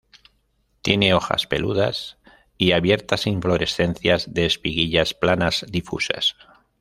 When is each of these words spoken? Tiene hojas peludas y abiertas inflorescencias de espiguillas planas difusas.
Tiene 0.81 1.13
hojas 1.13 1.45
peludas 1.45 2.17
y 2.57 2.71
abiertas 2.71 3.27
inflorescencias 3.27 4.33
de 4.33 4.47
espiguillas 4.47 5.13
planas 5.13 5.63
difusas. 5.69 6.35